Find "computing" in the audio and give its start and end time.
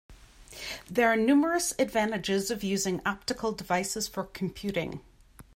4.23-5.01